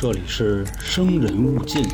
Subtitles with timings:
[0.00, 1.84] 这里是生人勿近。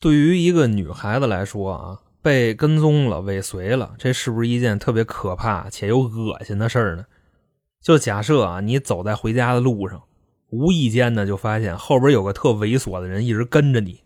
[0.00, 7.04] 对于一个女孩子来说啊，被跟踪了、尾随了，这是不是一件特别可怕且又恶心的事儿呢？
[7.80, 10.02] 就假设啊，你走在回家的路上，
[10.50, 14.00] 无意间呢就发现后边有个特猥琐的人一直跟着你，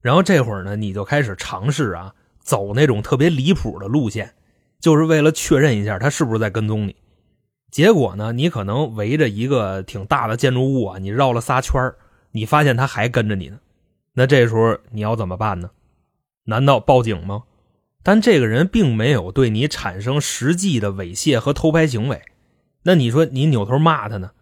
[0.00, 4.34] 然后这会儿呢，你就开始尝试啊，走那种特别离谱的路线，
[4.84, 6.94] 就是为了确认一下他是不是在跟踪你。
[7.70, 11.90] 结果呢，你可能围着一个挺大的建筑物啊，你绕了仨圈
[12.32, 13.56] 你发现他还跟着你呢。
[14.12, 15.70] 那这时候你要怎么办呢？
[16.44, 17.44] 难道报警吗？
[18.02, 22.20] 但这个人并没有对你产生实际的猥亵和偷拍行为，
[22.82, 24.32] 那你说你扭头骂他呢？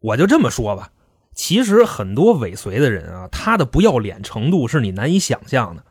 [0.00, 0.90] 我就这么说吧，
[1.32, 5.84] 其实很多尾随的人啊，他的不要脸程度是你难以想象的。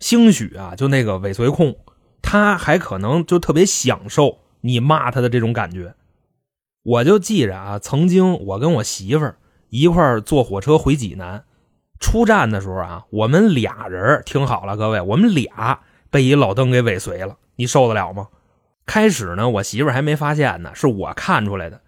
[0.00, 1.74] 兴许啊，就那个尾随控，
[2.22, 5.94] 他还可能就特别享受你骂他的这种感觉。
[6.82, 9.36] 我就记着啊，曾经我跟我媳妇儿
[9.68, 11.44] 一块儿坐火车回济南。
[12.00, 18.28] 出站的时候啊，我们俩人听好了，各位，我们俩被一老登给尾随了，你受得了吗？
[18.86, 21.80] 开始呢，我媳妇还没发现呢，是我看出来的。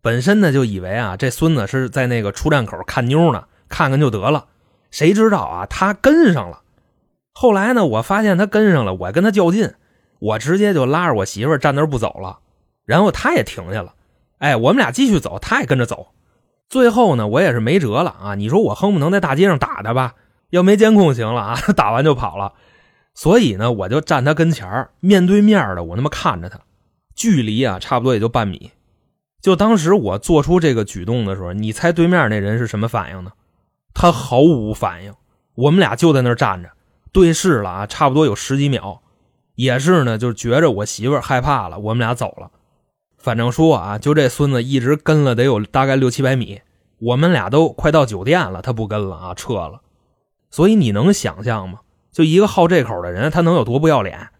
[0.00, 4.46] 本身呢，就以为啊，这孙子是在那个出站口看妞呢，看看就得了。
[4.90, 6.62] 谁知道啊，他跟上了。
[7.34, 9.74] 后来呢，我发现他跟上了，我跟他较劲，
[10.20, 12.38] 我直接就拉着我媳妇站那不走了，
[12.84, 13.94] 然后他也停下了。
[14.38, 16.08] 哎，我们俩继续走，他也跟着走。
[16.68, 18.34] 最后呢，我也是没辙了啊！
[18.36, 20.14] 你说我恨不能在大街上打他吧？
[20.50, 22.52] 要没监控行了啊， 打完就跑了。
[23.14, 26.60] 所以呢，我就站他跟前面对面的，我那么看着他，
[27.14, 28.70] 距离啊差不多也就半米。
[29.42, 33.32] 就当时我做出这个举动的时候，你猜对面那人是什么反应呢？
[33.94, 35.14] 他毫无反应。
[35.56, 36.70] 我们俩就在那站着
[37.12, 39.02] 对视了啊，差不多有十几秒，
[39.60, 42.50] 也是呢，就觉着我媳妇害怕了，我们俩走了。
[43.18, 46.62] 反正说啊，就这孙子一直跟了得有大概六七百米，
[46.98, 49.82] 我们俩都快到酒店了，他不跟了啊，撤了。
[50.50, 51.80] 所以你能想象吗？
[52.10, 54.30] 就一个好这口的人，他能有多不要脸？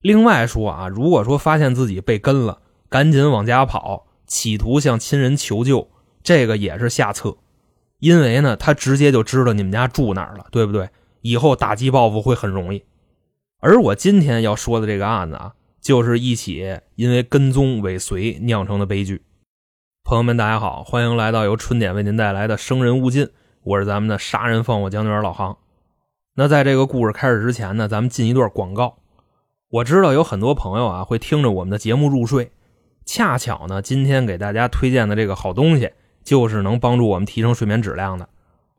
[0.00, 5.90] 另外说啊，如果说发现自己被跟了，赶紧往家跑，企图向亲人求救，
[6.22, 7.36] 这个也是下策，
[7.98, 10.88] 因为呢，他直接就知道你们家住哪儿了，对不对？
[11.20, 12.82] 以后打击报复会很容易。
[13.66, 15.54] 而我今天要说的这个案子啊。
[15.80, 19.22] 就是一起因为跟踪尾随酿成的悲剧。
[20.04, 23.26] 朋友们，大家好，欢迎来到由春点为您带来的《生人勿近》，
[23.62, 25.58] 我是咱们的杀人放火将军老航。
[26.34, 28.98] 那在这个故事开始之前呢，咱们进一段广告。
[29.70, 32.50] 我知道有很多朋友啊会听着我们的节目入睡，
[33.04, 35.90] 恰巧呢，今天给大家推荐的这个好东西，
[36.24, 38.28] 就是能帮助我们提升睡眠质量的。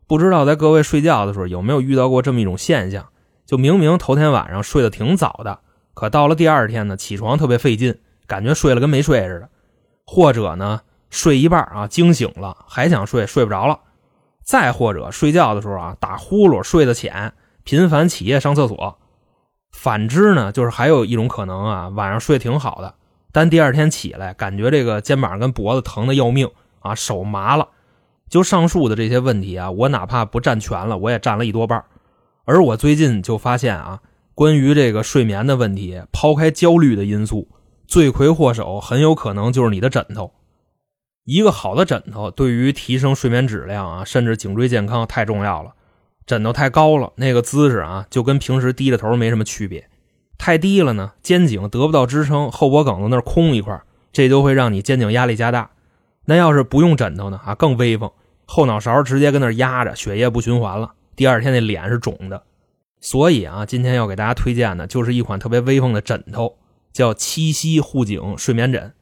[0.08, 3.08] 不知道在各位睡觉的时候有没有遇到过这么一种现象？
[3.48, 5.60] 就明明头天晚上睡得挺早的。
[5.96, 7.98] 可到了第二天呢，起床特别费劲，
[8.28, 9.50] 感觉睡了跟没睡似的，
[10.06, 13.80] 或者呢睡一半啊惊醒了还想睡睡不着了，
[14.44, 19.00] 再或者睡觉的时候啊打呼噜睡得浅，频繁起夜上厕所。
[19.72, 22.94] 反之呢，就是还有一种可能啊，晚上睡挺好的，
[23.32, 27.70] 但第二天起来感觉这个肩膀跟脖子疼的要命啊，手麻了。
[28.30, 31.84] 就上述的这些问题啊，我哪怕不占全了，我也占了一多半。
[32.48, 34.00] 而我最近就发现啊。
[34.34, 37.48] 关于这个睡眠的问题，抛开焦虑的因素，
[37.88, 40.32] 罪魁祸首很有可能就是你的枕头。
[41.24, 45.74] 一个好的枕头对于提升睡眠质量啊，甚至颈椎健康太重要了。
[46.28, 49.86] 枕头太高了，那个姿势啊，就跟平时低着头没什么区别；
[50.38, 53.82] 太低了呢，肩颈得不到支撑，后脖梗子那空一块，
[54.14, 55.72] 这就会让你肩颈压力加大。
[56.26, 58.12] 那要是不用枕头呢，啊，更威风，
[58.46, 62.44] 后脑勺直接跟那压着，血液不循环了，第二天那脸是肿的。
[63.02, 66.58] 所以啊，今天要给大家推荐的就是一款特别威风的枕头，
[66.94, 68.94] 叫七夕护颈睡眠枕。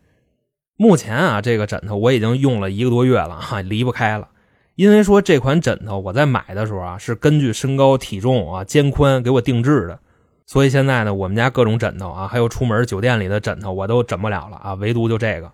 [0.76, 4.30] 目前啊，这个枕头我已经用了一个多月了，哈，离不开了。
[4.76, 10.00] 因为说这款枕头我在买的时候啊，是根据身高体重啊、肩宽给我定制的，
[10.46, 15.52] 所以现在呢，我们家各种枕头啊，还有出门酒店里的枕头我都枕不了了啊，唯独就这个，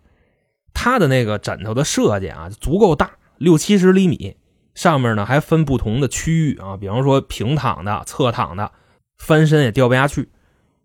[0.74, 4.36] 它的那个枕头的设计啊，足够大，六七十厘米。
[4.74, 8.72] 上面呢还分不同的区域啊，比方说平躺的、侧躺的，
[9.18, 10.30] 翻身也掉不下去，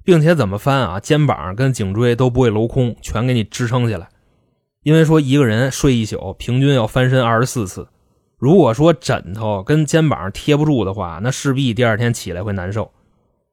[0.04, 4.08] 并且怎么翻啊，肩膀跟颈椎都不会镂空，全给你支撑起来。
[4.82, 7.88] 因为说一个人睡一宿平均要翻身二十四次，
[8.38, 12.92] 如果说枕头跟肩膀贴不住的话，那势必第二天起来会难受。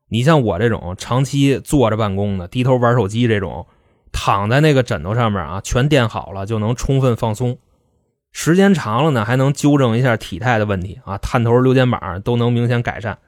[0.09, 3.65] 你像我这种长期坐着办公的、低头玩手机这种，
[4.11, 7.57] 躺在那个枕头上面啊，全垫好了就能充分放松。
[8.33, 13.19] 时间长了呢，还能纠正一下体态的问题啊，探头、溜肩膀都能明显改善。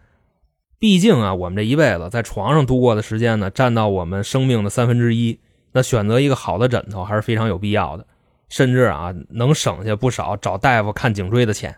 [0.80, 5.40] 毕竟啊，我们这一辈子在床上度过的时间呢，占到我们生命的三分之一。
[5.72, 8.08] 那选择一个好的枕头还是非常有必要的，
[8.50, 11.78] 甚至啊能省下不少找大夫看颈椎的钱。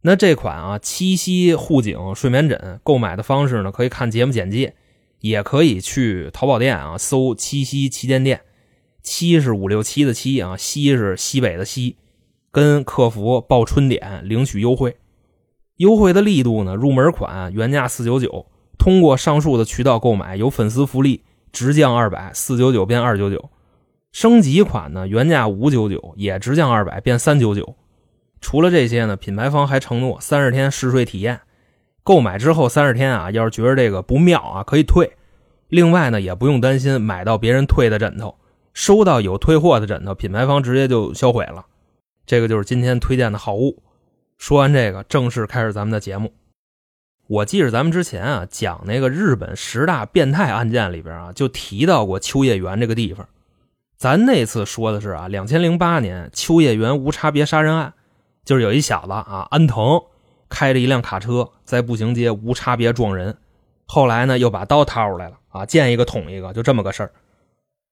[0.00, 4.74] 那这款啊七夕护颈睡眠枕购买的方式呢，可以看节目简介，
[5.20, 8.40] 也可以去淘宝店啊搜“七夕旗舰店”，
[9.02, 11.96] 七是五六七的七啊，西是西北的西，
[12.50, 14.96] 跟客服报春点领取优惠。
[15.76, 18.46] 优惠的力度呢，入门款原价四九九，
[18.78, 21.22] 通过上述的渠道购买有粉丝福利，
[21.52, 23.50] 直降二百，四九九变二九九。
[24.10, 27.76] 升级款呢，原价五九九，也直降二百变三九九。
[28.40, 31.40] 除了这些呢，品牌方还承诺三十天试睡体验，
[32.02, 35.12] 购买之后三十天啊，要是觉得这个不妙啊，可以退。
[35.68, 38.34] 另外呢，也不用担心买到别人退的枕头，
[38.72, 41.66] 收到有退货的枕头，品牌方直接就销毁了。
[42.28, 43.82] 这个就是今天推荐的好物。
[44.36, 46.34] 说完这个，正式开始咱们的节目。
[47.26, 53.26] 我记着咱们之前啊讲那个日本十大变态案件里边啊，就提到过秋叶原这个地方。
[53.96, 57.94] 咱那次说的是啊，两千零八年秋叶原无差别杀人案。
[58.44, 60.02] 就是有一小子啊，安藤
[60.50, 63.38] 开着一辆卡车在步行街无差别撞人，
[63.86, 67.12] 后来呢又把刀掏出来了啊，见一个捅一个，就这么个事儿。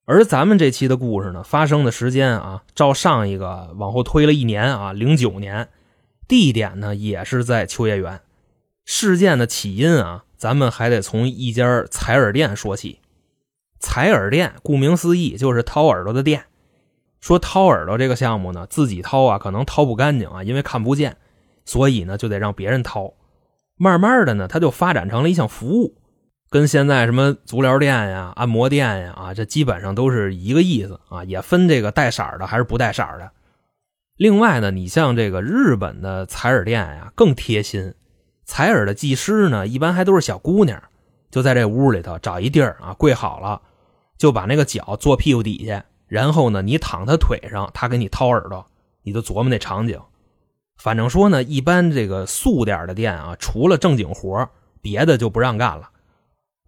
[0.08, 5.68] 而咱们这期的故事呢，发生的时间啊，照上一个往后推了一年啊，零九年，
[6.28, 8.20] 地点呢也是在秋叶原。
[8.84, 13.00] 事件的起因啊，咱们还得从一家采耳店说起。
[13.80, 16.44] 采耳店顾名思义就是掏耳朵的店。
[17.20, 21.16] 说掏耳朵这个项目呢，自己掏啊，可能掏不干净啊，因为看不见，
[21.64, 23.14] 所以呢就得让别人掏。
[23.74, 25.96] 慢慢的呢，它就发展成了一项服务，
[26.56, 33.30] 跟现在什么足疗店呀、按摩店呀啊，这基本上都是一个意思啊，也分这个带色的还是不带色的。
[34.16, 37.92] 另外呢，你像这个日本的采耳店呀，更贴心，
[38.46, 40.82] 采耳的技师呢，一般还都是小姑娘，
[41.30, 43.60] 就在这屋里头找一地儿啊，跪好了，
[44.16, 45.84] 就把那个脚坐屁股底下。
[46.06, 48.66] 然后呢，你躺他腿上，他给你掏耳朵，
[49.02, 50.00] 你就琢磨那场景。
[50.78, 54.48] 反正说呢，一般这个素点的店啊，除了正经活
[54.80, 55.90] 别的就不让干了。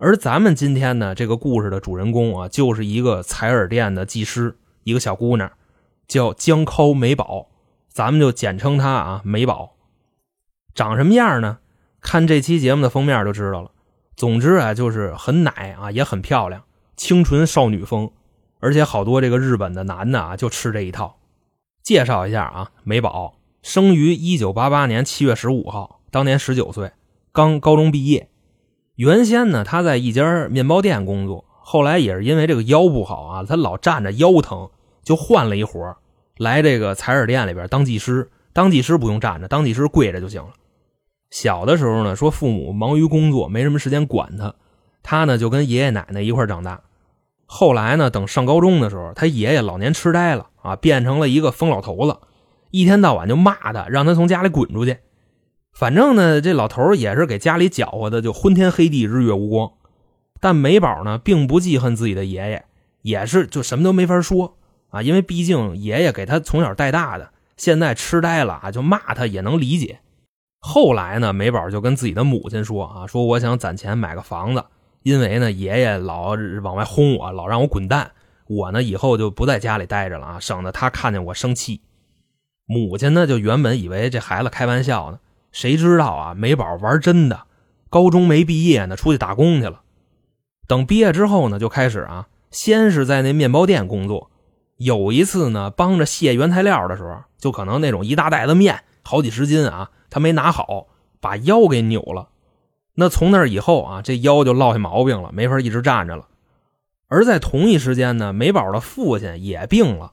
[0.00, 5.50] 而咱们今天呢，这个故事的主人公啊，就是一个采耳店的技师，一个小姑娘，
[6.06, 7.48] 叫江尻美宝，
[7.88, 9.74] 咱们就简称她啊美宝。
[10.72, 11.58] 长什么样呢？
[12.00, 13.72] 看这期节目的封面就知道了。
[14.14, 16.62] 总之啊，就是很奶啊，也很漂亮，
[16.96, 18.12] 清纯少女风。
[18.60, 21.18] 而且好多这个日本的男的啊，就吃这一套。
[21.82, 26.92] 介绍一下啊，美宝生于一九八八年七月十五号，当年十九岁，
[27.32, 28.28] 刚高中毕业。
[28.98, 34.70] 原先呢，他在一家面包店工作，后来也是因为这个腰不好啊，他老站着腰疼，
[35.04, 35.96] 就换了一活
[36.36, 38.28] 来这个采耳店里边当技师。
[38.52, 40.48] 当技师不用站着，当技师跪着就行了。
[41.30, 44.52] 小的时候呢，说父母忙于工作，没什么时间管他，
[45.04, 46.80] 他呢就跟爷爷奶奶一块长大。
[47.46, 48.10] 后来呢？
[48.10, 52.18] 等上高中的时候，他爷爷老年痴呆了啊，变成了一个疯老头子，
[52.72, 54.98] 一天到晚就骂他，让他从家里滚出去。
[55.78, 59.70] 反正呢，这老头也是给家里搅和的，就昏天黑地，日月无光。
[60.40, 62.64] 但美宝呢，并不记恨自己的爷爷，
[63.02, 64.56] 也是就什么都没法说
[64.88, 70.00] 啊，因为毕竟爷爷给他从小带大的，现在痴呆了啊，就骂他也能理解。
[70.58, 74.64] 后来呢，美宝就跟自己的母亲说啊，说我想攒钱买个房子。
[75.04, 78.10] 因为呢，爷爷老往外轰我，老让我滚蛋，
[78.48, 81.82] 我呢以后就不在家里待着了啊，省得他看见我生气。
[82.66, 85.20] 母亲呢就原本以为这孩子开玩笑呢，
[85.52, 87.42] 谁知道啊，美宝玩真的，
[87.90, 89.82] 高中没毕业呢，出去打工去了。
[90.66, 94.30] 等毕业之后呢，就开始啊，先是在那面包店工作，
[94.76, 100.88] 有一次呢，帮着卸原材料的时候，就可能那种一大袋子面，好几十斤啊，他没拿好，
[101.20, 102.28] 把腰给扭了。
[102.94, 106.26] 那从那以后啊，这腰就落下毛病了，没法一直站着了。
[107.08, 110.12] 而在同一时间呢，美宝的父亲也病了，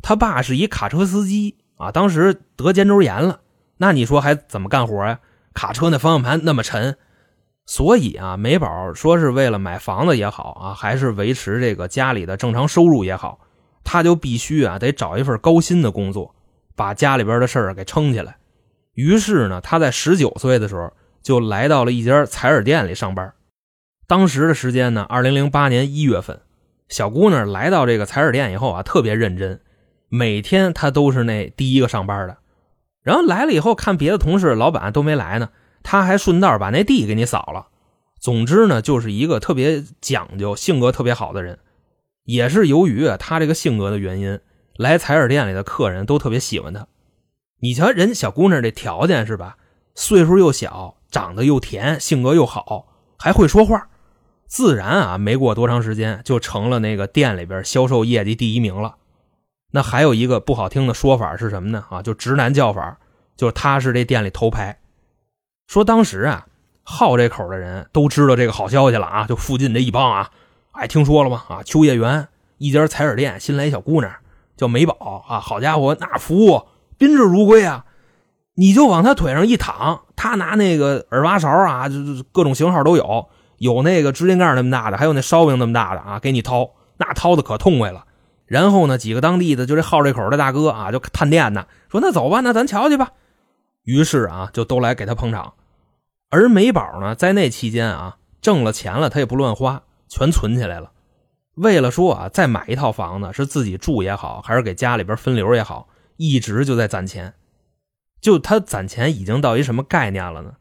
[0.00, 3.40] 他爸是一卡车司机啊，当时得肩周炎了。
[3.80, 5.18] 那你说还怎么干活呀？
[5.54, 6.96] 卡车那方向盘那么沉，
[7.66, 13.40] 所以啊，美宝说是为了买房子也好啊，还是维持这个家里的正常收入也好，
[13.82, 16.34] 他就必须啊得找一份高薪的工作，
[16.76, 18.36] 把家里边的事儿给撑起来。
[18.94, 20.92] 于是呢，他在十九岁的时候。
[21.22, 23.34] 就来到了一家采耳店里上班。
[24.06, 26.40] 当时的时间呢，二零零八年一月份，
[26.88, 29.60] 小姑娘来到这个采耳店以后啊，特别认真，
[30.08, 32.38] 每天她都是那第一个上班的。
[33.02, 35.50] 然后来了以后，看别的同事、老板都没来呢，
[35.82, 37.68] 他还顺道把那地给你扫了。
[38.18, 41.58] 总之呢，就是一个特别讲究、性格特别好的人。
[42.24, 44.40] 也是由于他，这个性格的原因，
[44.76, 46.86] 来采耳店里的客人都特别喜欢他。
[47.60, 49.56] 你瞧人小姑娘这条件是吧？
[49.94, 50.96] 岁数又小。
[51.10, 52.86] 长得又甜，性格又好，
[53.18, 53.88] 还会说话。
[54.46, 58.94] 自然啊，没过多长时间就成了那个店里边销售业绩第一名了。
[59.70, 61.84] 那还有一个不好听的说法是什么呢？
[61.90, 62.98] 啊，就直男叫法，
[63.36, 64.78] 就是他是这店里头牌。
[65.66, 66.46] 说当时啊，
[66.82, 70.30] 好这口的人都知道这个好消息了啊，就附近这一帮啊，
[70.72, 71.44] 哎，听说了吗？
[71.48, 72.26] 啊，秋叶原
[72.58, 74.12] 一家采耳店新来一小姑娘，
[74.56, 76.62] 叫美宝啊，好家伙，那服务
[76.98, 77.84] 宾至如归啊！
[78.54, 81.94] 你就往他腿上一躺，他拿那个耳挖勺啊，就
[82.32, 88.04] 各种型号都有，有那个指甲盖那么大的，还有那烧饼那么大的啊，给你掏，那掏的可痛快了。
[88.50, 93.12] 然后呢，几个当地的就这好这口的大哥啊，就探店呢，说那走吧，那咱瞧去吧。
[93.84, 95.54] 于是啊，就都来给他捧场。
[96.30, 100.90] 而美宝呢，在那期间啊，挣了钱了，他也不乱花，全存起来了。
[101.54, 107.34] 为了说啊，再买一套房子，是自己住也好，还是给家里边分流也好，一直就在攒钱。
[108.20, 110.54] 就他攒钱已经到一什么概念了呢？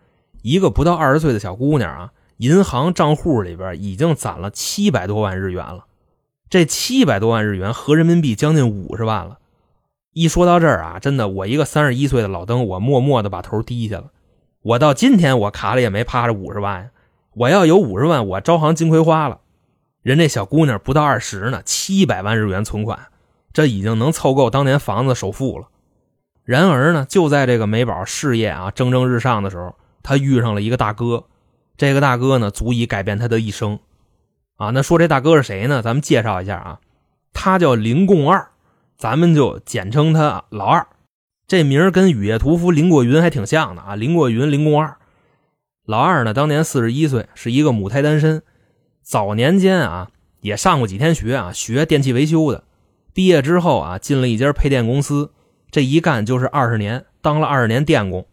[0.43, 5.87] 一个不到二十岁的小姑娘啊，银行账户里边已经攒了七百多万日元了。
[6.49, 9.37] 这七百多万日元合人民币将近五十万了。
[10.13, 14.05] 一说到这儿啊，真的，我一个三十一岁的老登，我默默的把头低下了。
[14.63, 16.89] 我到今天我卡里也没趴着五十万呀。
[17.35, 19.41] 我要有五十万，我招行金葵花了。
[20.01, 22.99] 人这小姑娘不到二十呢，七百万日元存款，
[23.53, 25.67] 这已经能凑够当年房子首付了。
[26.43, 31.25] 然而呢，就在这个美宝事业啊蒸蒸日上的时候，她遇上了一个大哥。
[31.77, 33.79] 这个大哥呢，足以改变她的一生。
[34.59, 35.81] 啊，那说这大哥是谁呢？
[35.81, 36.79] 咱们介绍一下啊，
[37.31, 38.49] 他叫林贡二，
[38.97, 40.85] 咱们就简称他老二。
[41.47, 44.97] 这名跟雨夜屠夫林过云还挺像的啊，林过云、林贡二。
[45.85, 48.43] 老二呢，当年四十一岁，是一个母胎单身。
[49.01, 50.09] 早年间啊，
[50.41, 52.65] 也上过几天学啊，学电器维修的。
[53.13, 55.31] 毕业之后啊，进了一家配电公司，
[55.71, 58.27] 这一干就是二十年，当了二十年电工。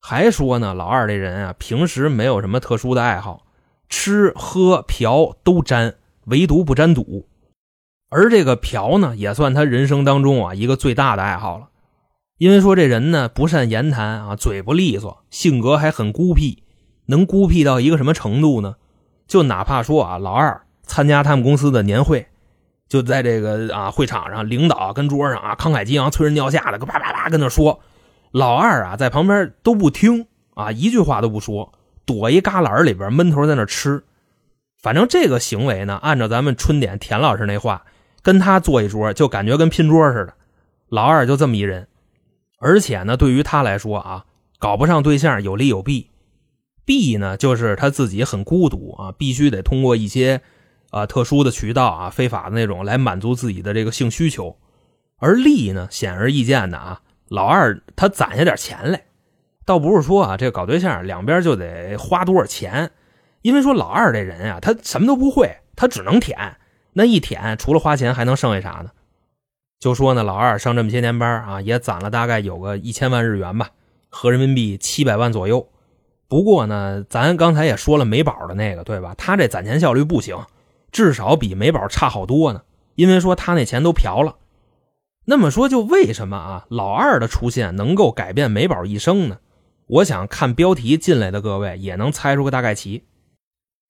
[0.00, 3.45] 还说呢，老二这人啊，平时没有什么特殊的爱好。
[3.88, 7.28] 吃喝嫖都沾，唯独不沾赌。
[8.08, 11.68] 而这个嫖呢，也算他人生当中啊一个最大的爱好了。
[12.38, 16.62] 因为说这人呢不善言谈啊，嘴不利索，性格还很孤僻。
[17.06, 18.76] 能孤僻到一个什么程度呢？
[19.26, 22.26] 就哪怕说啊，老二参加他们公司的年会，
[22.88, 27.80] 就在这个啊会场上，领导跟桌上啊慷慨激昂、催人尿下的，啪啪啪跟那说，
[28.32, 31.72] 老二啊在旁边都不听啊，一句话都不说。
[32.06, 34.04] 躲一旮旯里边闷头在那吃，
[34.80, 37.84] 反正这个行为呢，按照咱们春点田老师那话，
[38.22, 40.34] 跟他坐一桌就感觉跟拼桌似的。
[40.88, 41.88] 老二就这么一人，
[42.60, 44.24] 而且呢，对于他来说啊，
[44.60, 46.10] 搞不上对象有利有弊。
[46.84, 50.40] 弊呢，就是他自己很孤独啊，必须得通过一些
[50.90, 54.56] 啊特殊的渠道啊，非法的那种来满足自己的这个性需求。
[55.18, 59.05] 而利呢，显而易见的啊，老二他攒下点钱来。
[59.66, 62.92] 倒不是说啊，这搞对象两边就得花多少钱，
[63.42, 66.56] 因为说老二这人啊，他什么都不会，他只能舔。
[66.94, 68.90] 那一舔，除了花钱还能剩下啥呢？
[69.78, 73.68] 就说呢，老二上这么些年班啊，也攒了大概有个一千万日元吧，
[74.08, 75.68] 合人民币七百万左右。
[76.28, 79.14] 不过呢，咱刚才也说了美宝的那个，对吧？
[79.18, 80.38] 他这攒钱效率不行，
[80.90, 82.62] 至少比美宝差好多呢。
[82.94, 84.36] 因为说他那钱都嫖了。
[85.26, 89.38] 那么说，就为什么啊，老二的出现能够改变美宝一生呢？
[89.88, 93.04] 我想看标题进来的各位也能猜出个大概齐。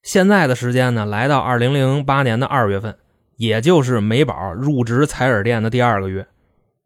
[0.03, 2.99] 现在的时间呢，来到二零零八年的二月份，
[3.37, 6.27] 也就是美宝入职采耳店的第二个月。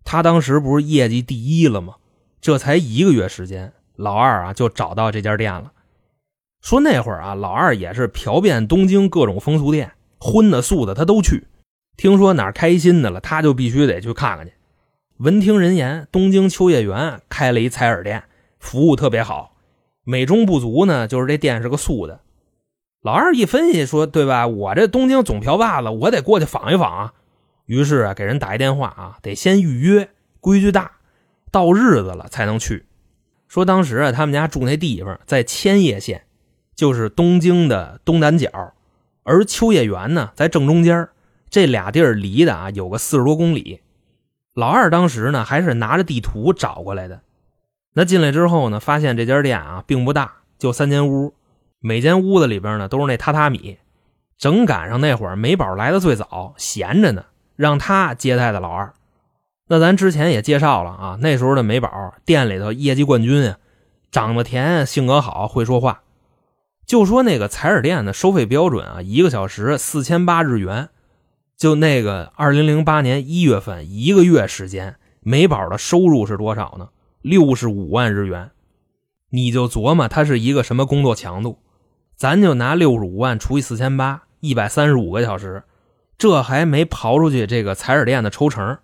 [0.05, 1.97] 他当时不是业绩第一了吗？
[2.41, 5.73] 这才一个月时间，老二啊就找到这家店了。
[6.63, 11.49] 说那会儿啊，老二也是嫖遍东京各种风俗店，荤的素的他都去。
[11.97, 14.53] 听说哪开心的了，他就必须得去看看去。
[15.19, 18.23] 闻听人言，东京秋叶原开了一采耳店。
[18.61, 19.57] 服务特别好，
[20.05, 22.21] 美中不足呢，就是这店是个素的。
[23.03, 24.47] 老二一分析说，对吧？
[24.47, 27.15] 我这东京总瓢把子，我得过去访一访啊。
[27.65, 30.93] 于是啊，给人打一电话啊，得先预约，规矩大，
[31.51, 32.85] 到日子了才能去。
[33.49, 36.25] 说当时啊，他们家住那地方在千叶县，
[36.75, 38.75] 就是东京的东南角，
[39.23, 41.09] 而秋叶原呢在正中间，
[41.49, 43.81] 这俩地儿离的啊有个四十多公里。
[44.53, 47.23] 老二当时呢还是拿着地图找过来的。
[47.93, 51.35] 那进来之后呢，发现这家店啊并不大，就三间屋，
[51.81, 53.79] 每间屋子里边呢都是那榻榻米。
[54.39, 57.25] 正赶上那会儿美宝来的最早，闲着呢，
[57.57, 58.95] 让他接待的老二。
[59.69, 63.59] 那咱之前也介绍了啊，那时候的美宝店里头业绩冠军啊，
[64.11, 66.03] 长得甜，性格好，会说话。
[66.87, 70.89] 就说那个采耳店的收费标准啊，一个小时四千八日元。
[71.57, 76.89] 就那个二零零八年一月份一个月时间，美宝的收入是多少呢？
[77.23, 78.51] 六十五万日元，
[79.29, 81.59] 你就琢磨他是一个什么工作强度。
[82.17, 85.63] 咱就拿六十五万除以四千八，一百三十五个小时，
[86.19, 88.79] 这还没刨出去这个采耳店的抽成。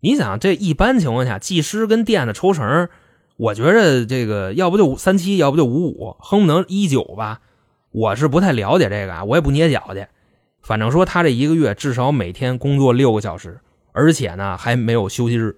[0.00, 2.88] 你想，这一般情况下，技师跟店的抽成，
[3.36, 7.40] 我觉着这个要不就三七，要不就五五，哼不能一九吧？
[7.90, 10.06] 我是不太了解这个啊，我也不捏脚去。
[10.62, 13.60] 反正说他这一个月至少每天工作六个小时，
[13.92, 15.56] 而且呢还没有休息日，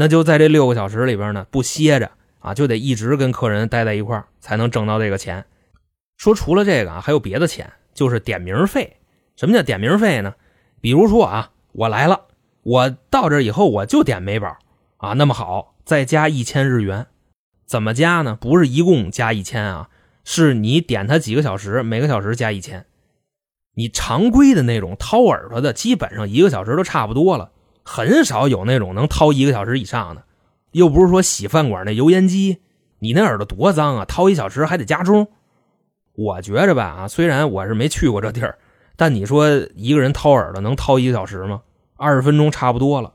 [0.00, 5.44] 那就在这六个小时里边呢不歇着啊，就得一直跟客人待在一块才能挣到这个钱。
[6.16, 8.98] 说除了这个啊，还有别的钱，就是点名费。
[9.34, 10.34] 什么叫点名费呢？
[10.80, 12.26] 比如说啊，我来了，
[12.62, 14.56] 我到这以后我就点美宝
[14.98, 17.06] 啊，那么好，再加一千日元，
[17.66, 18.38] 怎么加呢？
[18.40, 19.90] 不是一共加一千啊，
[20.22, 22.86] 是你点他几个小时，每个小时加一千。
[23.74, 27.50] 你常规的那种掏耳朵的，基本上一个小时都差不多了，
[27.90, 30.24] 很少有那种能掏一个小时以上的。
[30.72, 32.58] 又不是说洗饭馆那油烟机，
[32.98, 35.28] 你那耳朵多脏啊，掏一小时还得加钟。
[36.14, 38.58] 我觉着吧，啊，虽然我是没去过这地儿，
[38.94, 41.62] 但你说一个人掏耳朵能掏一个小时吗？
[41.96, 43.14] 二十分钟差不多了，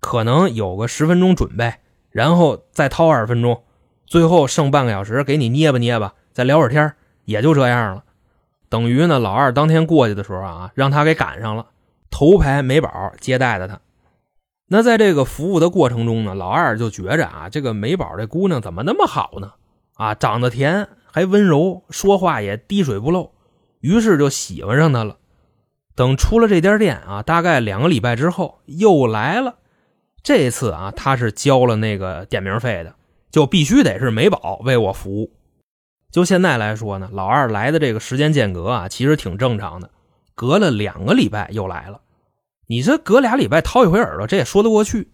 [0.00, 1.74] 可能有个十分钟准备，
[2.10, 3.62] 然后再掏二十分钟，
[4.06, 6.94] 最后剩半个小时给你捏吧捏吧，再聊会儿天
[7.26, 8.04] 也就这样了。
[8.70, 11.66] 等于呢，老二当天过去的时候啊，让他给赶上了，
[12.10, 13.78] 头排美宝接待的他。
[14.68, 19.52] 那在这个服务的过程中呢，老二就觉着啊，这个美宝这姑娘怎么那么好呢？
[19.94, 23.32] 啊，长得甜，还温柔，说话也滴水不漏，
[23.80, 25.18] 于是就喜欢上她了。
[25.94, 29.54] 等出了这家店啊，大概两个礼拜之后又来了。
[30.22, 32.96] 这次啊，他是交了那个点名费的，
[33.30, 35.32] 就必须得是美宝为我服务。
[36.10, 39.90] 就现在来说呢，老二来的这个时间间隔啊，其实挺正常的，
[40.34, 42.00] 隔了两个礼拜又来了。
[42.66, 45.10] 你这隔俩礼拜掏一回耳朵，这也说得过去。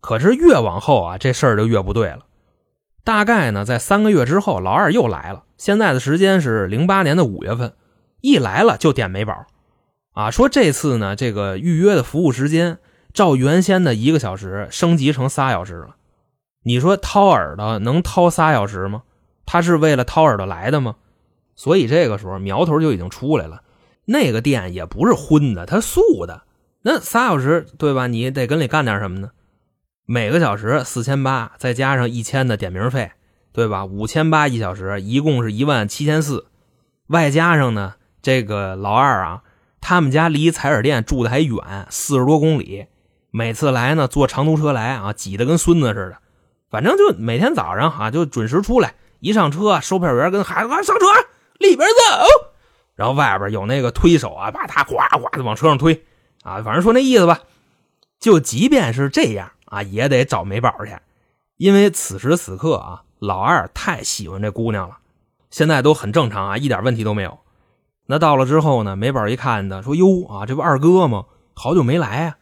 [0.00, 2.20] 可是越往后啊，这事儿就越不对了。
[3.04, 5.44] 大概呢，在三个月之后，老二又来了。
[5.56, 7.74] 现在的时间是零八年的五月份，
[8.20, 9.46] 一来了就点美宝，
[10.12, 12.78] 啊，说这次呢，这个预约的服务时间
[13.12, 15.96] 照原先的一个小时升级成仨小时了。
[16.62, 19.02] 你说掏耳朵能掏仨小时吗？
[19.46, 20.96] 他是为了掏耳朵来的吗？
[21.56, 23.62] 所以这个时候苗头就已经出来了。
[24.04, 26.42] 那个店也不是荤的，它素的。
[26.82, 28.06] 那仨小时对吧？
[28.06, 29.30] 你得跟里干点什么呢？
[30.06, 33.12] 每个小时四千八，再加上一千的点名费，
[33.52, 33.84] 对吧？
[33.84, 36.46] 五千八一小时，一共是一万七千四。
[37.08, 39.42] 外加上呢，这个老二啊，
[39.80, 42.86] 他们家离采耳店住的还远，四十多公里。
[43.30, 46.16] 每次来呢，坐长途车来啊，挤得跟孙子似的。
[46.70, 48.94] 反正就每天早上啊，就准时出来。
[49.20, 51.06] 一上车，售票员跟孩子说：“上车，
[51.58, 52.48] 里边走。”
[52.96, 56.02] 然后外边有那个推手啊，把他哗哗的往车上推
[56.42, 57.40] 啊，反正说那意思吧。
[58.18, 60.94] 就即便是这样啊，也得找美宝去，
[61.56, 64.98] 因为此时此刻啊，老二太喜欢这姑娘了。
[65.50, 67.38] 现在都很正常啊，一点问题都没有。
[68.06, 71.24] 那到了之后呢，美宝一看呢，说：“哟啊，这不二哥吗？
[71.54, 72.36] 好久没来啊！”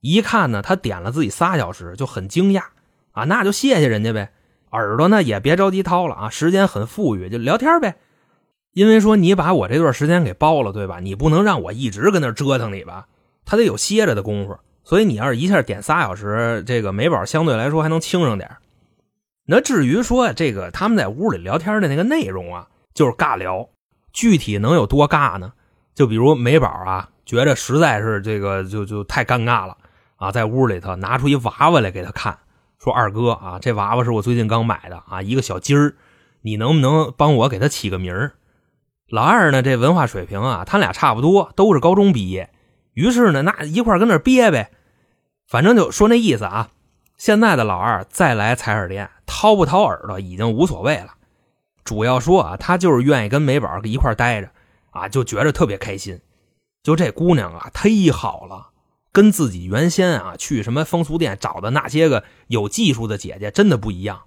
[0.00, 2.64] 一看呢，他点了自己仨小时，就很惊讶
[3.12, 4.32] 啊，那就谢谢人家呗。
[4.72, 7.96] 耳朵呢也别着急掏了啊，时间很富裕，就聊天呗。
[8.72, 11.00] 因为说你把我这段时间给包了，对吧？
[11.00, 13.06] 你不能让我一直跟那折腾你吧？
[13.44, 14.58] 他得有歇着的功夫。
[14.84, 18.56] 所以你要是一下点仨小时，这个美宝相对来说还能轻省点。
[19.46, 23.68] 那至于说这个他们在屋里聊天的那个内容啊，就是尬聊。
[24.12, 25.52] 具体能有多尬呢？
[25.94, 29.76] 就比如美宝啊，觉得实在是这个就就太尴尬了
[30.16, 32.38] 啊，在屋里头拿出一娃娃来给他看。
[32.78, 35.94] 说二哥啊，这娃娃是我最近刚买的啊，一个小鸡儿，
[36.42, 38.32] 你能不能帮我给他起个名儿？
[39.08, 42.50] 老二呢，这文化水平啊，他俩差不多，都是高中毕业。
[42.94, 44.70] 于是呢，那一块跟那憋呗，
[45.46, 46.70] 反正就说那意思啊。
[47.16, 51.14] 现在的老二再来采耳店，掏不掏耳朵已经无所谓了，
[51.84, 54.50] 主要说啊，他就是愿意跟美宝一块待着
[54.90, 56.20] 啊，就觉着特别开心。
[56.82, 58.70] 就这姑娘啊，忒好了。
[59.12, 64.22] 跟自己原先啊去什么风俗店找的那些个有技术的姐姐真的不一样，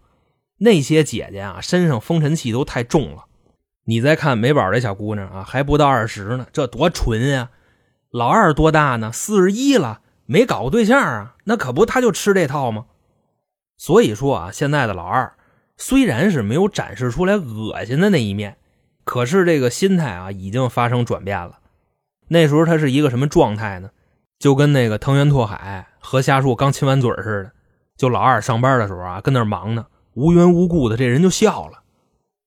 [0.59, 3.25] 那些姐姐啊身上风尘气都太重了。
[3.83, 7.49] 你再看美宝这小姑娘啊，还不到二十呢，这多纯呀！
[8.17, 9.11] 老二多大呢？
[9.11, 12.85] 四十一了，没搞过对象啊，那可不他就吃这套吗？
[13.77, 15.35] 所以说啊，现在的老二
[15.77, 18.57] 虽然是没有展示出来恶心的那一面，
[19.03, 21.59] 可是这个心态啊已经发生转变了。
[22.29, 23.91] 那时候他是一个什么状态呢？
[24.39, 27.51] 就跟那个藤原拓海和夏树刚亲完嘴似的，
[27.95, 31.83] 就老二上班的时候啊，跟那忙呢，无缘无故的这人就笑了。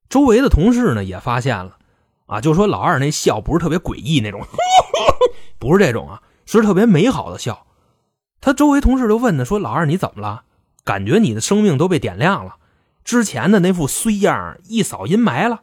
[0.09, 1.79] 周围的同事呢也发现了，
[2.27, 4.41] 啊，就说老二那笑不是特别诡异那种，
[5.61, 7.67] 不是这种啊，是特别美好的笑。
[8.41, 10.43] 他周围同事都问他说：“老二你怎么了？
[10.83, 12.57] 感觉你的生命都被点亮了，
[13.05, 15.61] 之前的那副衰样一扫阴霾了。”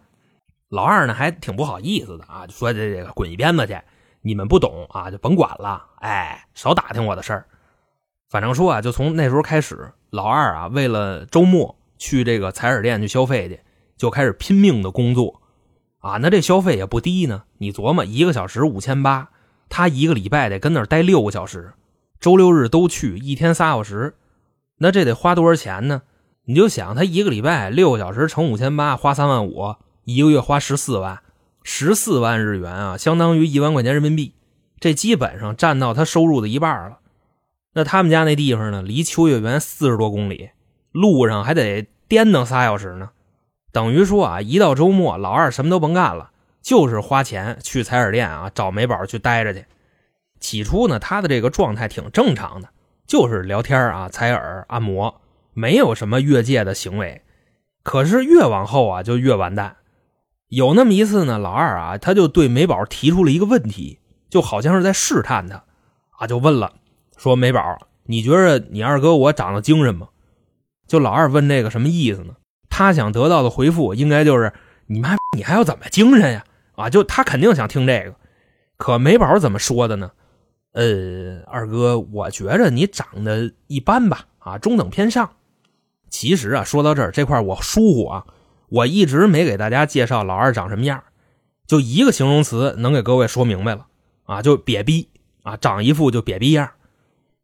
[0.69, 3.79] 老二呢还挺不好意思的啊，说这这个滚一边子去，
[4.21, 7.47] 你们不懂啊，就甭管了，哎，少打听我的事儿。
[8.29, 13.61] 反正说啊，就从那时候开始，老二啊为了周末去这个彩耳店去消费去，
[13.97, 15.41] 就开始拼命的工作
[15.99, 16.17] 啊。
[16.17, 19.29] 那这消费也不低呢，你琢磨一个小时五千八，
[19.69, 21.73] 他一个礼拜得跟那儿待六个小时，
[22.19, 24.15] 周六日都去，一天仨小时，
[24.77, 26.03] 那这得花多少钱呢？
[26.45, 29.75] 你就想他一个礼拜六个小时乘五千八，花三万五。
[30.05, 31.19] 一个月花十四万，
[31.63, 34.33] 十四万日元啊，相当于一万块钱人民币，
[34.79, 36.99] 这基本上占到他收入的一半了。
[37.73, 40.51] 那他们家那地方呢，离秋叶原四十多公里，
[40.93, 43.09] 路上还得颠腾仨小时呢。
[43.73, 49.65] 等于说啊，一到周末，老二什么都甭干了，就是花钱去采耳店啊找美宝去待着去。
[50.39, 52.69] 起初呢，他的这个状态挺正常的，
[53.07, 55.21] 就是聊天啊、采耳、按摩，
[55.53, 57.21] 没有什么越界的行为。
[57.83, 59.77] 可是越往后啊，就越完蛋。
[60.49, 65.63] 有那么一次呢，老二啊，他就对美宝提出了一个问题，就好像是在试探他，
[66.17, 66.73] 啊，就问了，
[67.17, 70.09] 说美宝，你觉得你二哥我长得精神吗？
[70.87, 72.35] 就老二问这个什么意思呢？
[72.69, 74.53] 他想得到的回复应该就是
[74.87, 76.43] 你妈，你还要怎么精神呀？
[76.75, 78.15] 啊，就他肯定想听这个，
[78.77, 80.11] 可美宝怎么说的呢？
[80.73, 85.31] 呃，二哥，我觉着你长得一般吧，啊，中等偏上。
[86.09, 88.25] 其实啊，说到这儿这块我疏忽啊。
[88.69, 91.03] 我一直没给大家介绍老二长什么样，
[91.65, 93.87] 就一个形容词能给各位说明白了
[94.25, 95.09] 啊，就瘪逼
[95.43, 96.69] 啊，长一副就瘪逼样。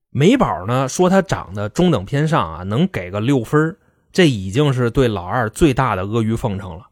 [0.09, 3.77] 美宝呢说他长得中等偏上啊，能给个六分，
[4.11, 6.87] 这已经是对老二最大的阿谀奉承了。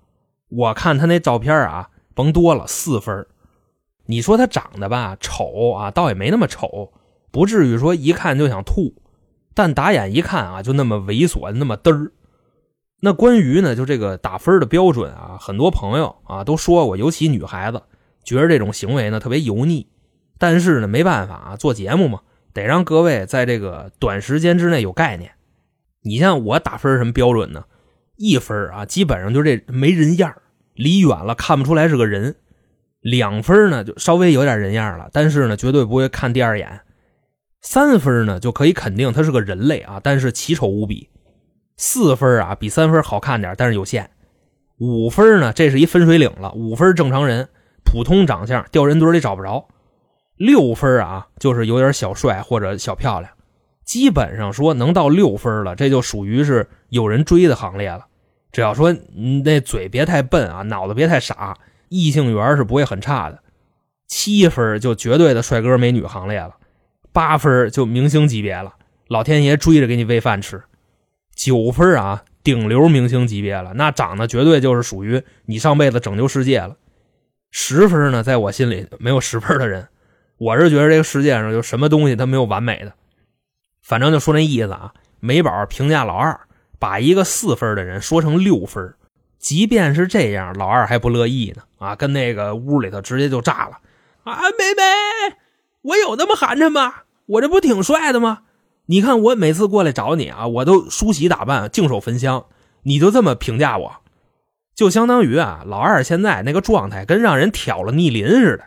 [0.51, 3.25] 我看他那照片啊，甭多了四分。
[4.05, 6.91] 你说他长得吧丑啊，倒也没那么丑，
[7.31, 8.93] 不至于说一看就想吐，
[9.53, 12.11] 但打眼一看啊，就那么猥琐，那么嘚儿。
[12.99, 17.81] 那关于呢，就这个打分的标准啊，很多朋友啊都说过，尤其女孩子
[18.23, 19.87] 觉得这种行为呢特别油腻。
[20.37, 22.19] 但是呢，没办法啊，做节目嘛，
[22.51, 25.31] 得让各位在这个短时间之内有概念。
[26.01, 27.63] 你像我打分什么标准呢？
[28.21, 30.31] 一分啊，基本上就这没人样
[30.75, 32.35] 离远了看不出来是个人。
[33.01, 36.81] 两分呢，就稍微有点人样了，但是呢，绝对不会看第二眼。
[37.61, 41.09] 三分呢，就可以肯定他是个人类啊，但是奇丑无比。
[41.77, 44.11] 四分啊，比三分好看点，但是有限。
[44.77, 46.51] 五分呢，这是一分水岭了。
[46.51, 47.49] 五分正常人，
[47.83, 49.67] 普通长相，掉人堆里找不着。
[50.37, 53.31] 六分啊，就是有点小帅或者小漂亮。
[53.83, 58.05] 基本上说能到六分了，这就属于是有人追的行列了。
[58.51, 61.57] 只要说你那嘴别太笨啊，脑子别太傻，
[61.89, 63.41] 异性缘是不会很差的。
[64.07, 66.57] 七分就绝对的帅哥美女行列了，
[67.13, 68.73] 八分就明星级别了，
[69.07, 70.61] 老天爷追着给你喂饭吃。
[71.33, 76.75] 九分啊，顶流明星级别了，那长得绝对就是属于你上辈子拯救世界了。
[77.51, 79.87] 十分呢，在我心里没有十分的人，
[80.37, 82.93] 我是觉得这个世界上就什么东西它没有完美的。
[83.81, 86.39] 反正就说那意思啊，美宝评价老二，
[86.81, 88.95] 把一个四分的人说成六分，
[89.37, 93.77] 即便是这样，老二还不乐意呢啊，跟那个屋里头直接就炸了
[94.23, 95.35] 啊，妹妹，
[95.83, 97.03] 我有那么寒碜吗？
[97.27, 98.39] 我这不挺帅的吗？
[98.87, 102.47] 你看我每次过来找你啊，我都梳洗打扮，净手焚香，
[102.81, 103.97] 你就这么评价我，
[104.73, 108.63] 就相当于啊，老二现在那个状态跟让人挑了逆鳞似的。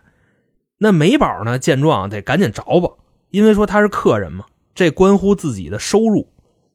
[0.78, 2.90] 那美宝呢，见状得赶紧找吧，
[3.30, 6.28] 因为说他是客人嘛，这关乎自己的收入，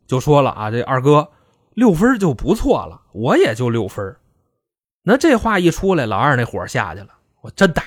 [0.09, 1.29] 就说了啊，这二哥
[1.75, 4.17] 六分就不错了，我也就六分。
[5.03, 7.09] 那这话一出来，老二那火下去了，
[7.41, 7.81] 我真的，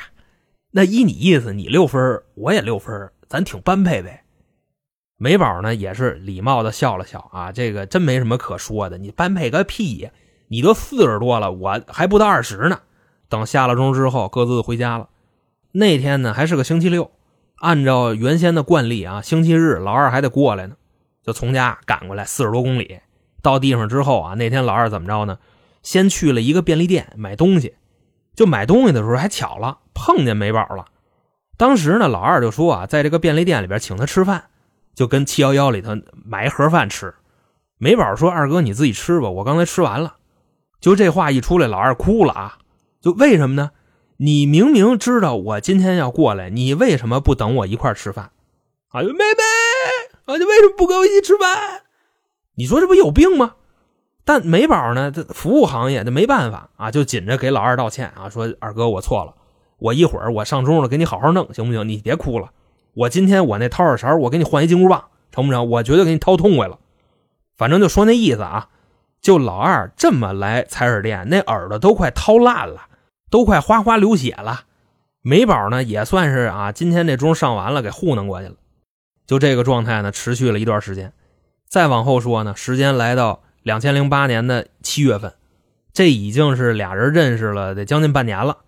[0.71, 4.23] 那依你意思，你六分，我也六分，咱挺般配呗。
[5.17, 10.13] 美宝呢也是礼貌的笑了笑啊，这个真没什么可说的，你般配个屁呀！
[10.47, 12.83] 你都四十多了，我还不到二十呢。
[13.29, 15.09] 等下了钟之后，各自回家了。
[15.73, 17.11] 那天呢还是个星期六，
[17.57, 20.77] 按照原先的惯例啊，星期日老二还得过来呢，
[21.23, 23.01] 就从家赶过来四十多公里。
[23.41, 25.39] 到地方之后啊，那天老二怎么着呢？
[25.83, 27.75] 先去了一个便利店买东西，
[28.35, 30.87] 就买东西的时候还巧了碰见美宝了。
[31.57, 34.45] 当时呢，老二就说啊，在这个便利店里边请他吃饭。
[34.95, 37.15] 就跟七幺幺里头买一盒饭吃，
[37.79, 40.17] 美宝说：“二哥你自己吃吧，我刚才吃完了。”
[40.81, 42.59] 就这话一出来，老二哭了啊！
[43.01, 43.71] 就为什么呢？
[44.19, 48.33] 你明明知道我今天要过来，你为什么不等我一块吃饭？
[48.91, 49.43] 哎呦，妹妹，
[50.25, 51.83] 啊，你为什么不跟我一起吃饭？
[52.55, 53.55] 你说这不有病吗？
[54.25, 59.35] 但美宝呢，这服务行业，这没办法啊，就紧着给老二道歉啊，说：“二哥，我错了，
[59.79, 61.89] 我一会儿我上钟了，给你好好弄，行不行？
[61.89, 62.51] 你别哭了。”
[62.95, 65.69] 我今天我那掏耳勺，我给你换一金箍棒，成不成？
[65.69, 66.79] 我绝对给你掏痛快了。
[67.57, 68.69] 反正就说那意思啊，
[69.21, 72.83] 就老二这么来采耳店，那耳朵都快掏烂了，
[73.31, 74.65] 都快哗哗流血了。
[75.23, 78.55] 美宝呢，也算是啊，今天这钟上完了，给糊弄过去了。
[79.27, 81.13] 就这个状态呢，持续了一段时间。
[81.69, 85.33] 再往后说呢，时间来到两千零八年的七月份，
[85.93, 88.59] 这已经是俩人认识了得将近半年了。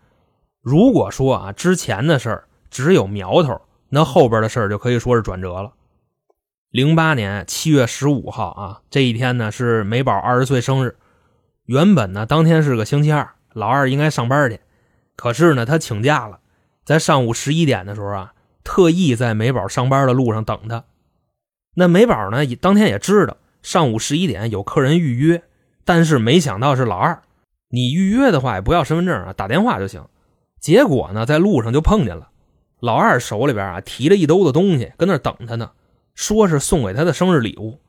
[0.62, 5.72] 如果说啊，之前的事儿只有苗头，那后边的事儿就可以说是转折了。
[6.70, 10.96] 零八年七月十五号啊，这一天呢是美宝二十岁生日。
[11.66, 14.60] 原本呢，当天是个星期二，老二应该上班去，
[15.14, 16.40] 可是呢，他请假了。
[16.84, 18.33] 在上午十一点的时候啊，
[18.64, 20.84] 特意在美宝上班的路上等他。
[21.74, 25.42] 那美宝呢，当天也知道上午十一点有客人预约，
[25.84, 27.22] 但是没想到是老二。
[27.68, 30.04] 你预约的话也不要身份证啊，打电话就行。
[30.60, 32.30] 结果呢，在路上就碰见了
[32.80, 35.72] 老二手里边啊提着一兜子东西，跟那等他呢，
[36.14, 37.80] 说是送给他的生日礼物。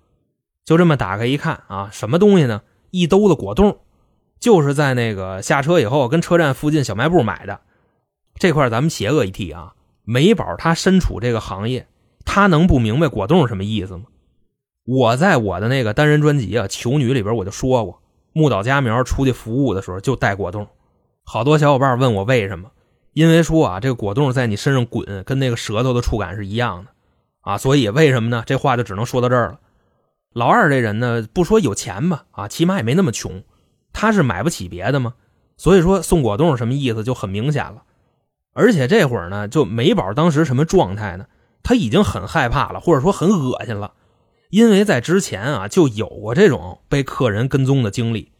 [0.65, 2.63] 就这么打开一看啊，什么东西呢？
[2.89, 3.77] 一兜子果冻，
[4.39, 7.59] 就是在那个下车以后跟车站附近小卖部买的。
[8.39, 9.73] 这块咱们邪恶一提啊，
[10.05, 11.87] 美宝他身处这个行业，
[12.23, 14.03] 他能不明白果冻是什么意思吗？
[14.85, 18.01] 我在我的那个单人专辑啊《求女》里边我就说过，
[18.33, 20.67] 木岛佳苗出去服务的时候就带果冻，
[21.23, 22.69] 好多小伙伴问我为什么，
[23.13, 26.91] 因为说啊这个果冻在你身上滚，跟那个舌头的触感是一样的
[27.41, 28.43] 啊，所以为什么呢？
[28.45, 29.59] 这话就只能说到这儿了。
[30.33, 33.41] 老二这人呢，不说有钱吧，啊，起码也没那么穷，
[33.91, 35.15] 他是买不起别的吗？
[35.57, 37.81] 所以说送果冻什么意思就很明显了。
[38.55, 41.25] 而且这会儿呢，就美宝当时什么状态呢？
[41.61, 43.91] 他已经很害怕了，或者说很恶心了，
[44.49, 48.31] 因为在之前啊就有过这种被客人跟踪的经历，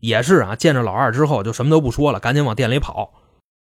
[0.00, 3.14] 也是啊见着老二之后就什么都不说了，赶紧往店里跑。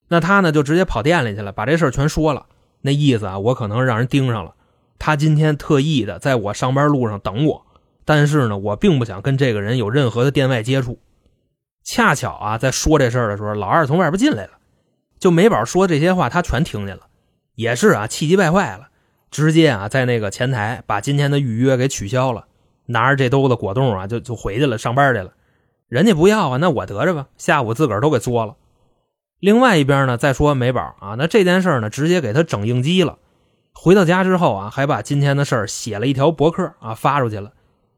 [0.08, 2.46] 那他呢就直接跑店里去了，把这事全说了。
[2.80, 4.54] 那意思啊，我可能让人盯上了。
[4.98, 7.66] 他今天特意的在我上班路上等我，
[8.04, 10.98] 但是呢，我并不想跟这个人有任何的店外接触。
[11.84, 14.52] 恰巧啊，在说这事儿的时候，老二从外边进来了。
[15.20, 17.02] 就美宝说这些话，他全听见了，
[17.54, 18.88] 也是啊，气急败坏了，
[19.30, 22.46] 直接啊，在那个前台把今天的预约给取消了，
[22.86, 25.34] 拿着这兜子果冻啊，就就回去了，上班去了。
[25.88, 28.56] 人家不要啊，那我得着吧，下午自个儿都给做了。
[29.40, 33.18] 另外一边呢，再说美宝啊，那这件事呢，直接给他整应激了。
[33.74, 37.52] 回到家之后啊，还把今天的事儿写了一条博客啊，发出去了。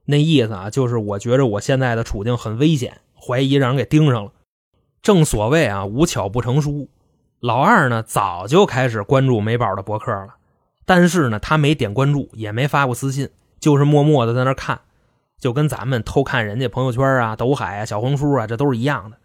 [0.07, 4.33] 那意思啊，就是我觉着我现在的处境很危险，怀疑让人给盯上了。
[5.01, 6.89] 正所谓啊，无巧不成书。
[7.43, 10.37] 老二呢，早就开始关注美宝的博客了，
[10.87, 13.29] 但是呢，他没点关注，也没发过私信，
[13.59, 14.81] 就是默默的在那看，
[15.41, 19.17] 就跟咱们偷看人家朋友圈啊、抖海啊、小红书啊，这都是一样的。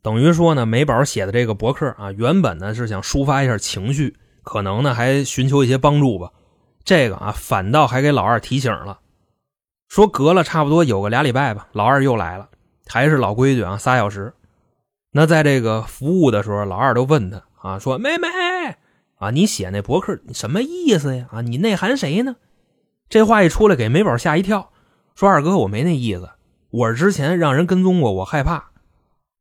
[0.00, 6.32] 等于说呢，美宝写的这个博客啊，原本呢是想抒发一下情绪，可能呢还寻求一些帮助吧。
[6.84, 9.00] 这个啊，反倒还给老二提醒了，
[9.88, 12.48] 说隔了差不多有个俩礼拜吧，老二又来了，
[12.86, 14.32] 还是老规矩啊，仨小时。
[15.16, 18.28] 那在这个服务的时候，老二都问他啊，说：“妹妹
[19.14, 21.26] 啊，你写那博客什么意思呀？
[21.32, 22.36] 啊，你内涵谁呢？”
[23.08, 24.72] 这话一出来，给美宝吓一跳，
[25.14, 26.28] 说：“二哥，我没那意思，
[26.68, 28.72] 我是之前让人跟踪过，我害怕，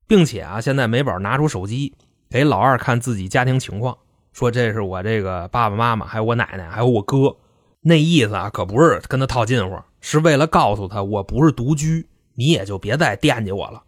[0.08, 1.94] 并且啊，现在美宝拿出手机
[2.30, 3.98] 给老二看自己家庭情况，
[4.32, 7.36] 说这是我这个爸爸妈妈，还有我奶奶，还有我哥，
[7.82, 13.84] 那意思啊，可不是跟他套近乎，是为了告诉他我不是独居，你也就别再惦记我了。”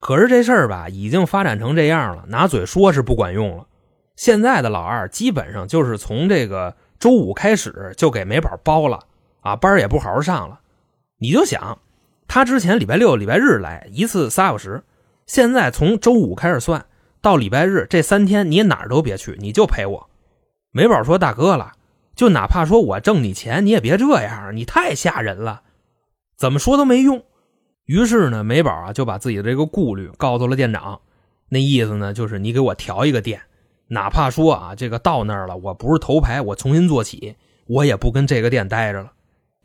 [0.00, 3.66] 可是这事儿吧，已经发展成这样了，拿嘴说是不管用了。
[4.14, 9.00] 现在的老二基本上就是从这个周五开始就给美宝包了
[9.40, 10.60] 啊，班也不好好上了。
[11.18, 11.78] 你就想，
[12.26, 14.82] 他之前礼拜六、礼拜日来一次仨小时，
[15.26, 16.86] 现在从周五开始算
[17.20, 20.10] 到礼拜日这三天，你哪儿都别去，你就陪我。
[20.70, 21.72] 美宝说：“大哥了，
[22.14, 25.62] 就哪怕说我挣你钱，你也别这样，你太吓人了，
[26.36, 27.22] 怎么说都没用。”
[27.88, 31.00] 于是呢，美宝啊就把自己的这个顾虑告诉了店长，
[31.48, 33.40] 那意思呢就是你给我调一个店，
[33.86, 39.12] 哪怕说啊这个到那儿了，我不是头牌，我重新做起，我也不跟这个店待着了。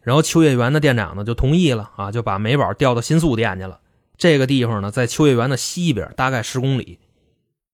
[0.02, 3.82] 然后秋叶原的店长呢就同意了啊，就把美宝调到新宿店去了。
[4.16, 7.00] 这个地方呢在秋叶原的西边，大概十公里，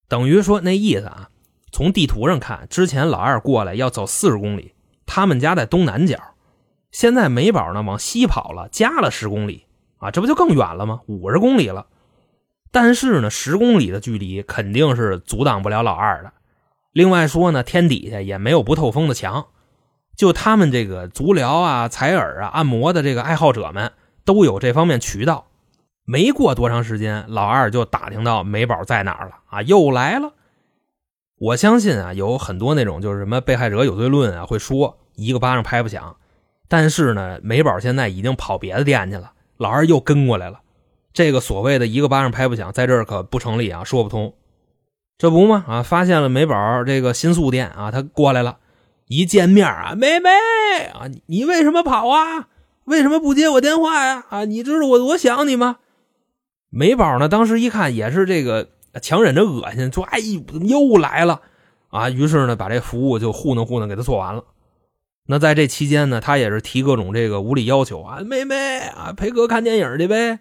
[0.07, 1.29] 等于说那意思啊，
[1.71, 4.73] 从地图上看，之前老二过来要走四十公里，
[5.05, 6.19] 他们家在东南角，
[6.89, 9.65] 现在美宝呢往西跑了，加了十公里。
[9.99, 11.01] 啊，这不就更远了吗？
[11.05, 11.85] 五十公里了，
[12.71, 16.33] 但是呢，十公里的距离肯定是阻挡不了老二的。
[16.91, 19.45] 另外说呢，天底下也没有不透风的墙，
[20.15, 23.91] 就他们这个足疗啊、采耳啊、按摩的这个爱好者们
[24.25, 25.47] 都有这方面渠道。
[26.05, 30.33] 没过多长时间，老二就打听到美宝在哪儿了啊，又来了。
[31.37, 36.15] 我相信啊，有很多那种就是什么被害者有罪论啊，会说一个巴掌拍不响。
[36.67, 39.33] 但是呢，美宝现在已经跑别的店去了。
[39.59, 40.61] 老二又跟过来了，
[41.11, 44.33] 这个所谓的一个巴掌拍不响，在这儿可不成立啊，说不通。
[45.17, 45.65] 这不吗？
[45.67, 48.59] 啊，发现了美宝这个新宿店啊，他过来了，
[49.07, 50.29] 一见面啊，妹妹
[50.93, 52.47] 啊，你为什么跑啊？
[52.85, 54.23] 为什么不接我电话呀？
[54.29, 55.79] 啊，你知道我多想你吗？
[56.69, 58.69] 美宝呢，当时一看也是这个
[59.01, 60.19] 强忍着恶心，说：“哎，
[60.63, 61.41] 又来了？”
[61.91, 64.45] 啊，于是呢，把这服务就糊弄糊弄给他做完了。
[65.31, 70.39] 那在这期间呢，他也是提各种这个无理要求啊，妹妹啊，陪哥看电影去呗，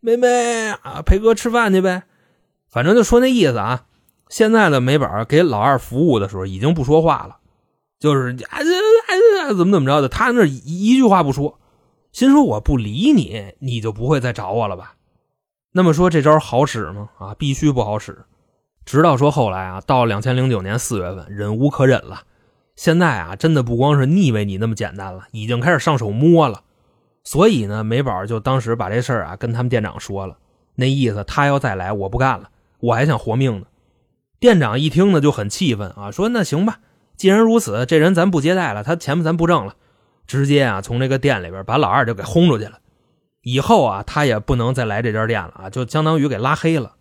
[0.00, 2.04] 妹妹啊，陪哥吃饭去呗，
[2.70, 3.84] 反正就说那意思啊。
[4.30, 7.36] 现在的美宝给老二服务的时候已经不说话了，
[7.98, 11.58] 就是啊这怎么怎么着的，他那一一句话不说，
[12.10, 14.94] 心说我不理你，你就不会再找我了吧？
[15.72, 17.10] 那么说这招好使吗？
[17.18, 18.24] 啊，必须不好使。
[18.86, 22.22] 直到说后来啊，到两千零九年四月份，忍无可忍了，
[22.80, 26.62] 现在啊，真的不光是腻歪你那么简单了，已经开始上手摸了。
[27.22, 30.38] 所以呢，美宝就当时把这事儿啊跟他们店长说了，
[30.76, 33.66] 那意思他要再来，我不干了，我还想活命呢。
[34.38, 36.78] 店长一听呢就很气愤啊，说那行吧，
[37.18, 39.74] 既然如此，这人咱不接待了，他钱咱不挣了，
[40.26, 42.78] 直接啊从这个店里边把老二就给轰出去了，
[43.42, 46.94] 以后啊他也不能再来这家店了啊，就相当于给拉黑了。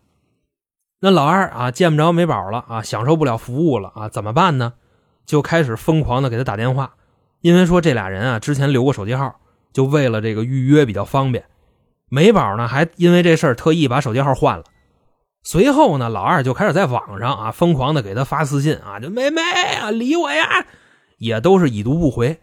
[0.99, 4.73] 那老二啊见不着美宝了啊，享受不了服务了啊，怎么办呢？
[5.29, 6.95] 就开始疯狂的给他打电话，
[7.41, 9.39] 因为说这俩人啊之前留过手机号，
[9.71, 11.45] 就为了这个预约比较方便。
[12.09, 14.63] 美宝呢还因为这事儿特意把手机号换了。
[15.43, 19.39] 随后呢，老二就开始在网上啊疯狂的给他发私信啊，就妹妹
[19.79, 20.65] 啊理我呀，
[21.19, 22.39] 也都是已读不回。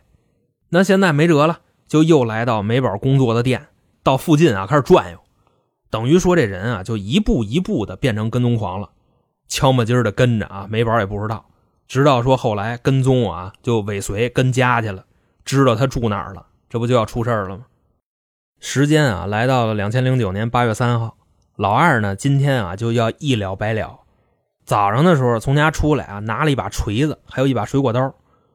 [0.69, 3.67] 那现在没辙了，就又来到美宝工作的店，
[4.05, 5.19] 到附近啊开始转悠，
[5.91, 8.91] 等于说这人啊就一步一步的变成跟踪狂了，
[9.49, 11.46] 悄没劲的跟着啊，美宝也不知道，
[11.89, 15.05] 直到说后来跟踪啊就尾随跟家去了，
[15.45, 17.67] 知道他住哪儿了，这不就要出事了吗？
[18.59, 21.17] 时间啊来到了两千零九年八月三号。
[21.57, 24.01] 老二呢，今天啊就要一了百了。
[24.65, 28.15] 早上的时候从家出来啊，拿了一把锤子，还有一把水果刀，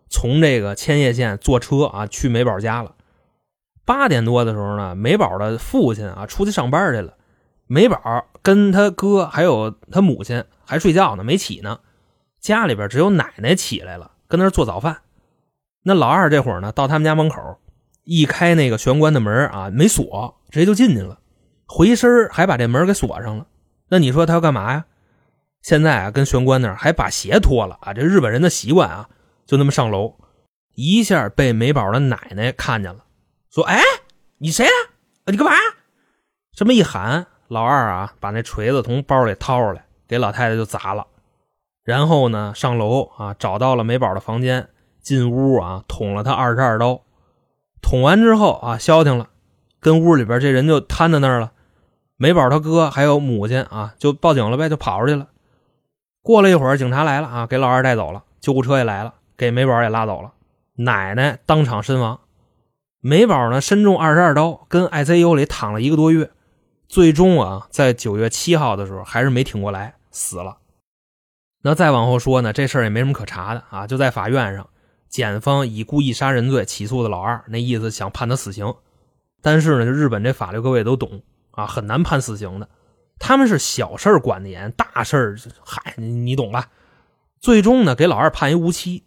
[0.10, 2.96] 从这个千叶县坐车啊去美宝家了。
[3.86, 7.14] 八点多的时候呢，美宝的父亲啊出去上班去了，
[7.66, 11.80] 美宝跟他哥还有他母亲还睡觉呢，没起呢。
[12.42, 14.98] 家里边只有奶奶起来了，跟那做早饭。
[15.84, 17.60] 那老二这会儿呢，到他们家门口，
[18.04, 21.20] 一开那个玄关的门啊，没锁，直接就进去了。
[21.68, 23.46] 回身还把这门给锁上了，
[23.90, 24.86] 那你说他要干嘛呀？
[25.62, 27.94] 现在啊，跟玄关那儿还把鞋脱了啊！
[27.94, 29.10] 这日本人的习惯啊，
[29.46, 30.18] 就那么上楼，
[30.74, 33.06] 一下被美宝的奶奶看见了，
[33.52, 33.80] 说：“哎，
[34.40, 34.74] 你谁啊？
[35.28, 35.52] 你干嘛？”
[36.54, 41.06] 这么一喊，老二啊，把那锤子从包里掏出来，给老太太就砸了。
[41.84, 44.70] 然后呢，上楼啊，找到了美宝的房间，
[45.02, 47.02] 进屋啊，捅了他二十二刀。
[47.82, 49.30] 捅完之后啊，消停了，
[49.80, 51.52] 跟屋里边这人就瘫在那儿了。
[52.18, 55.28] 美宝他哥还有母亲啊，就报警了呗，就跑出去了。
[56.22, 60.34] 过了一会儿，警察来了啊，给老二带走了，救护车也来了，给美宝也拉走了。
[60.76, 62.20] 奶奶当场身亡，
[63.00, 66.30] 美宝呢身中二十二刀，跟 ICU 里躺了一个多月，
[66.88, 70.58] 最终啊在九月七号的时候还是没挺过来，死了。
[71.62, 74.70] 那再往后说呢，这事儿也没什么可查的啊，就在法院上，
[75.10, 78.74] 检方以故意杀人罪起诉的老二，那意思想判他死刑，
[79.42, 81.22] 但是呢，就日本这法律各位都懂。
[81.52, 82.70] 啊，很难判死刑的，
[83.20, 86.70] 他们是小事管的严，大事嗨，你懂吧？
[87.42, 89.04] 最终呢，给老二判一无期。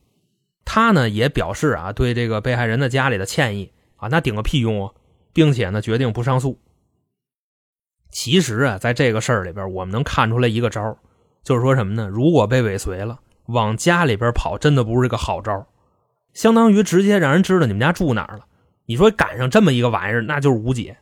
[0.62, 4.92] 他呢也表示啊，对这个被害人的家里的歉意啊，那顶个屁用啊，
[5.32, 6.60] 并且呢决定不上诉。
[8.10, 10.98] 其实啊，在这个事儿里边，我们能看出来一个招
[11.44, 12.08] 就是说什么呢？
[12.08, 15.66] 如果被尾随了，往家里边跑，真的不是个好招
[16.32, 18.46] 相当于直接让人知道你们家住哪儿了。
[18.86, 20.96] 你说赶上这么一个玩意儿，那就是无解。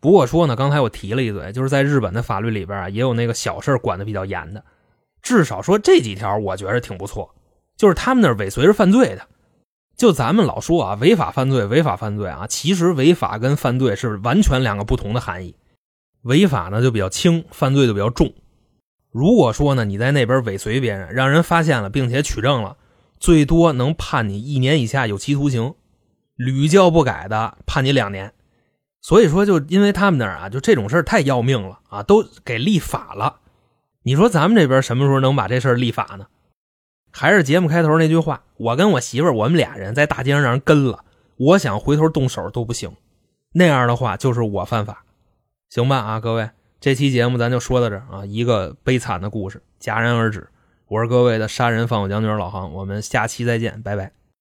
[0.00, 4.62] 不过说呢，刚才我提了一嘴，就是在日本的法律里边啊，也有那个小事管的比较严的。
[5.22, 7.34] 至少说这几条，我觉得挺不错。
[7.76, 9.26] 就是他们那尾随是犯罪的。
[9.96, 15.54] 就咱们老说啊，违法犯罪，违法犯罪啊，其实违法跟犯罪是完全两个不同的含义。
[16.22, 18.32] 违法呢就比较轻，犯罪就比较重。
[19.12, 22.76] 如果说呢你在那边尾随别人，让人发现了并且取证了，
[23.20, 25.74] 最多能判你一年以下有期徒刑，
[26.34, 28.32] 屡教不改的判你两年。
[29.00, 33.40] 所以说，就因为他们那儿啊，就这种事儿太要命了啊，都给立法了。
[34.04, 36.26] 你说咱们这边什么时候能把这事儿立法呢？
[37.10, 41.04] 还是节目开头那句话，我跟我媳妇儿，我们俩人在大街上让人跟了，
[41.36, 42.90] 我想回头动手都不行。
[43.52, 45.04] 那样的话，就是我犯法，
[45.68, 45.98] 行吧？
[45.98, 46.48] 啊，各位，
[46.82, 50.48] 这期节目咱就说到这啊，一个悲惨的故事戛然而止。
[50.88, 54.10] 我是各位的杀人放火将军老航，我们下期再见，拜拜。